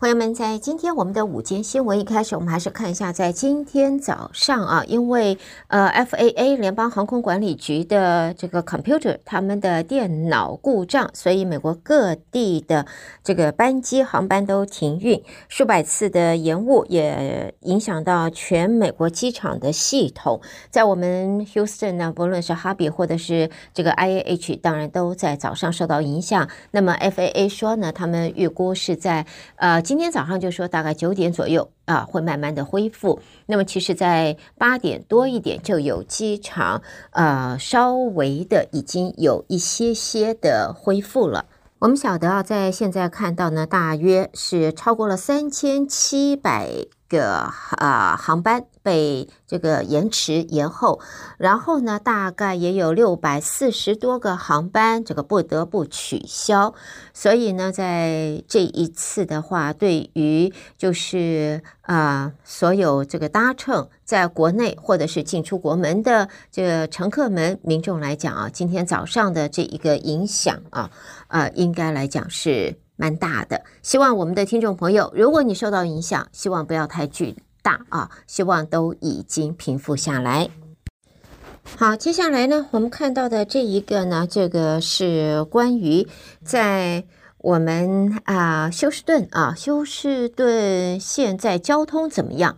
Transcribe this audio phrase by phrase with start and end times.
[0.00, 12.84] 朋友们，在今天我们的午间新闻一开始，我们还是看一下，在今天早上啊，因为呃，FAA 联邦航空管理局的这个 computer 他们的电脑故障，所以美国各地的
[13.22, 20.40] 这个班机航班都停运，数百次的延误也影响到全美国机场的系统。
[20.70, 26.46] 在我们 Houston 呢，不论是哈比或者是这个 IAH，当然都在早上受到影响。
[26.72, 29.24] 那么 FAA 说呢，他们预估是在
[29.54, 29.83] 呃。
[29.84, 33.20] 今天早上就说大概九点左右啊，会慢慢的恢复。
[33.46, 41.44] 那么其实，在八点多一点就有机场呃稍微的已经有一些些的恢复了。
[41.80, 46.70] 我们晓得啊，在现在看到呢，大约是超过了三千七百
[47.06, 48.64] 个啊航班。
[48.84, 51.00] 被这个延迟延后，
[51.38, 56.74] 然后呢，大概也有六百四十多个航班这个不得不取消，
[57.14, 70.90] 所以呢，在这一次的话，对于就是啊、所有这个搭乘在国内或者是进出国门的这个乘客们、民众来讲啊，今天早上的这一个影响啊，
[71.28, 73.64] 呃，应该来讲是蛮大的。
[73.82, 80.50] 希望我们的听众朋友，如果你受到影响，希望不要太剧大啊，希望都已经平复下来。
[81.78, 86.06] 好，接下来呢，我们看到的这一个呢，这个是关于
[86.44, 87.04] 在
[87.38, 92.54] 我们啊休斯顿啊，休斯顿现在交通怎么样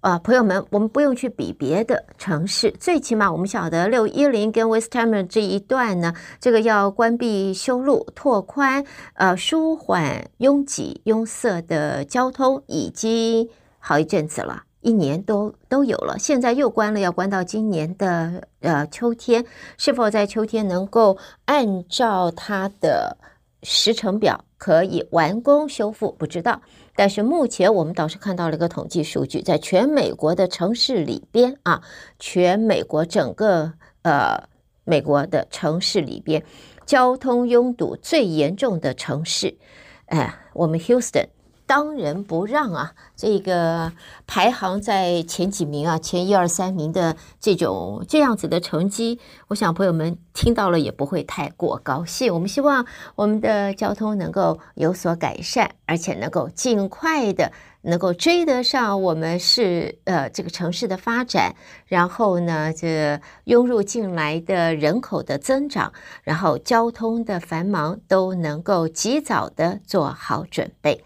[0.00, 0.20] 啊？
[0.20, 13.50] 朋友们，我们不用去比别的城市，最起码我们晓得六一零跟 Westheimer 这一段呢，这个要关闭修路、拓宽，呃，舒缓拥挤拥塞的交通以及。
[13.86, 19.44] 好一阵子了，一年都都有了，现在又关了，要关到今年的呃秋天，
[19.76, 23.18] 是否在秋天能够按照它的
[23.62, 26.62] 时程表可以完工修复，不知道。
[26.96, 31.82] 但是目前我们倒是看到了一个统计数据，在全美国的城市里边啊，
[32.18, 34.48] 全美国整个呃
[34.84, 36.42] 美国的城市里边，
[36.86, 39.58] 交通拥堵最严重的城市，
[40.06, 41.26] 哎，我们 Houston。
[41.66, 42.92] 当仁不让啊！
[43.16, 43.92] 这个
[44.26, 52.32] 排行在前几名啊，前一二三名的这种这样子的成绩，我想朋友们听到了也不会太过高兴。
[52.32, 57.50] 我们希望我们的交通能够有所改善，而且能够尽快的
[57.82, 61.54] 能够追得上我们是呃这个城市的发展，
[61.86, 65.92] 然后呢，这涌入进来的人口的增长，
[66.24, 71.02] 然后交通的繁忙都能够及早的做好准备。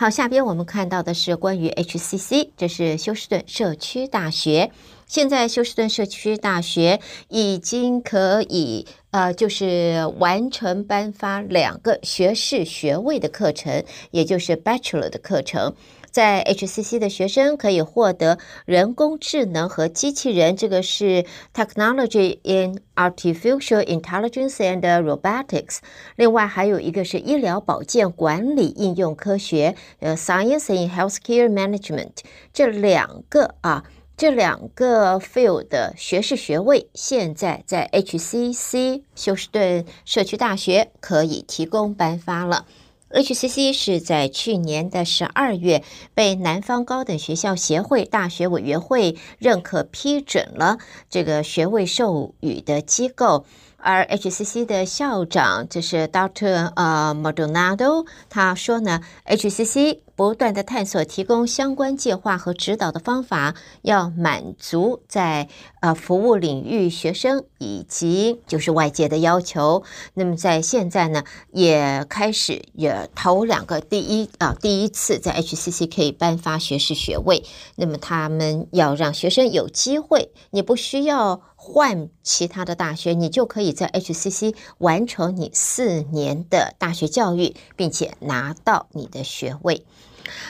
[0.00, 4.70] 好，下边我们看到的是关于 HCC，这是休斯顿社区大学。
[5.08, 13.82] 现在休斯顿社区大学已经可以呃，就是完成颁发两个学士学位的课程，
[14.12, 15.74] 也就是 Bachelor 的课程。
[16.10, 21.24] 在 HCC 的学生可以获得人工智能和机器人，这个是
[21.54, 25.78] Technology in Artificial Intelligence and Robotics。
[26.16, 32.12] 另外还有一个是医疗保健管理应用科学，呃，Science in Healthcare Management。
[32.52, 33.84] 这两个啊，
[34.16, 42.66] 这两个 field 的学士学位，现在在 HCC 休斯顿社区大学可以提供颁发了。
[43.10, 45.82] HCC 是在去年的十二月
[46.14, 50.76] 被南方高等学校协会大学委员会认可批准了
[51.08, 53.46] 这个学位授予的机构。
[53.80, 65.48] 而 HCC 的校长就是 Doctor 呃 Maldonado，他说呢，HCC 不断的探索提供相关计划和指导的方法，要满足在
[65.80, 69.84] 呃服务领域学生以及就是外界的要求。
[70.14, 71.22] 那么在现在呢，
[71.52, 77.44] 也开始也头两个第一啊第一次在 HCC 可以颁发学士学位。
[77.76, 81.40] 那么他们要让学生有机会，你不需要。
[81.60, 89.84] 换其他的大学，你就可以在 HCC 完成你四年的大学教育，并且拿到你的学位。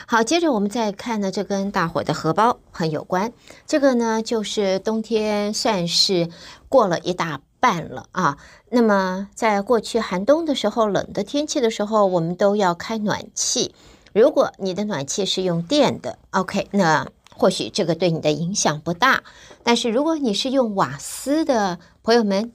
[0.05, 3.33] 好，接着我们再看呢，这跟大伙的荷包很有关。
[3.65, 6.29] 这个呢，就是冬天算是
[6.69, 8.37] 过了一大半了啊。
[8.69, 13.73] 那么在过去寒冬的时候，冷的天气的时候，我们都要开暖气。
[14.13, 17.07] 如果你的暖气是用电的，OK，那。
[17.39, 19.23] 或许这个对你的影响不大，
[19.63, 22.51] 但是如果你是用瓦斯的朋友们，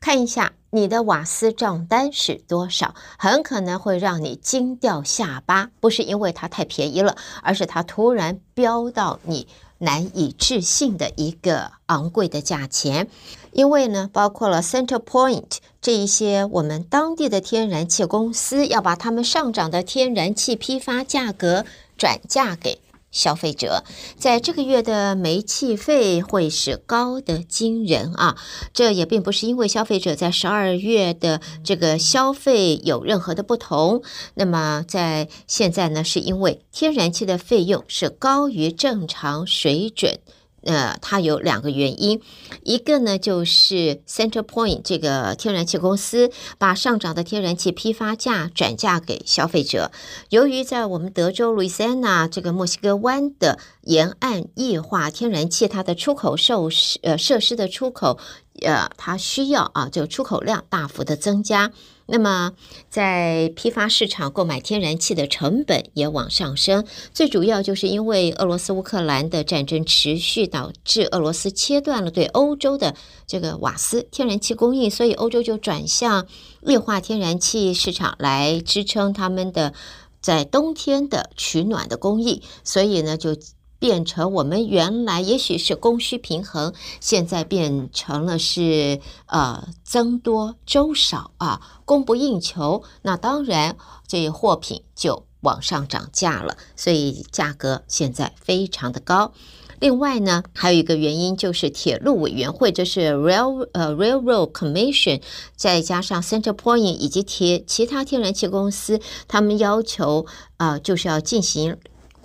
[0.00, 5.70] 看一下你的瓦斯账单是多少，很可能会让你惊掉下巴。
[5.80, 9.48] 不是因为它太便宜了，而是它突然飙到你
[9.78, 13.08] 难以置信的一个昂贵的价钱。
[13.52, 21.64] 因为呢，包括了 CenterPoint 这一些我们当地的天然气公司要把他们上涨的天然气批发价格
[21.96, 22.78] 转嫁给
[23.10, 23.84] 消费者，
[24.16, 28.36] 在这个月的煤气费会是高的惊人啊！
[28.72, 34.02] 这也并不是因为消费者在十二月的这个消费有任何的不同，
[34.34, 40.20] 那么在现在呢，是因为天然气的费用是高于正常水准。
[40.68, 42.20] 呃，它有两个原因，
[42.62, 49.90] 一个呢就是 CenterPoint 这个天然气公司把上涨的天然气批发价转嫁给消费者。
[50.28, 56.68] 由于在我们德州路易斯安那这个墨西哥湾的沿岸液化天然气，它的出口受
[57.00, 58.18] 呃设施的出口，
[58.60, 61.72] 呃，它需要啊，就出口量大幅的增加。
[62.10, 62.54] 那么，
[62.88, 72.94] 在批发市场购买天然气的成本也往上升，最主要就是因为俄罗斯乌克兰的战争持续，导致俄罗斯切断了对欧洲的
[73.26, 76.26] 这个瓦斯天然气供应，所以欧洲就转向
[76.62, 79.74] 液化天然气市场来支撑他们的
[80.22, 83.36] 在冬天的取暖的工艺，所以呢就。
[83.78, 92.82] 变成我们原来也许是供需平衡，现在变成了是呃增多粥少啊，供不应求。
[93.02, 93.76] 那当然，
[94.06, 99.32] 这货品就往上涨价了，所以价格现在非常的高。
[99.80, 105.22] 另外呢，还有一个原因就是铁路委员会，这是 Rail 呃 Railroad Commission，
[105.54, 110.26] 再加上 CenterPoint 以及铁其他天然气公司，他们要求
[110.56, 111.76] 啊、就是要进行。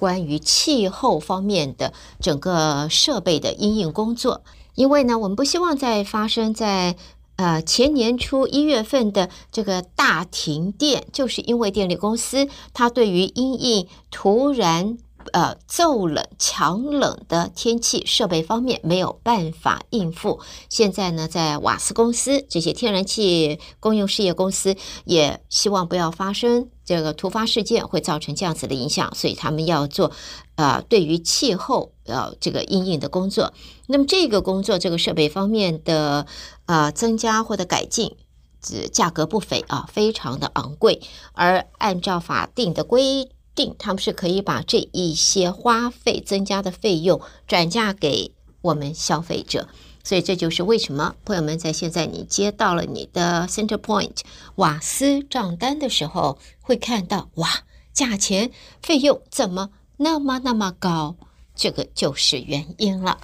[0.04, 4.42] 关于气候方面的整个设备的因应工作，
[4.76, 6.98] 因为呢，我们不希望再发生在
[7.38, 14.98] 呃前年初一月份的这个大停电，就是因为电力公司它对于因应突然。
[15.32, 20.40] 呃，骤冷、强冷的天气设备方面没有办法应付。
[20.70, 24.76] 现在呢，在瓦斯公司这些天然气公用事业公司
[25.06, 30.12] 也希望不要发生这个突发事件，会造成这样子的影响，所以他们要做
[30.56, 33.54] 呃对于气候呃这个因应的工作。
[33.88, 36.28] 那么这个工作，这个设备方面的
[36.66, 38.16] 呃增加或者改进，
[38.62, 41.02] 这价格不菲啊，非常的昂贵。
[41.34, 43.30] 而按照法定的规。
[43.56, 49.68] 定他们是可以把这一些花费增加的费用转嫁给我们消费者，
[50.04, 54.20] 所以这就是为什么朋友们在现在你接到了你的 CenterPoint
[54.56, 57.50] 瓦斯账单的时候，会看到哇，
[57.94, 58.52] 价钱
[58.82, 61.16] 费用怎么那么那么高？
[61.56, 63.20] 这个就是原因了。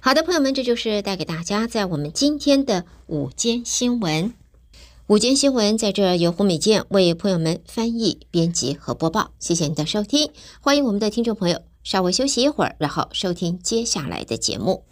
[0.00, 4.32] 好的，朋友们，这就是带给大家在我们今天的午间新闻。
[5.08, 9.30] 午间新闻在这由胡美健为朋友们翻译、编辑和播报。
[9.38, 14.82] 谢谢你的收听，欢迎我们的听众朋友稍微休息一会儿，然后收听接下来的节目。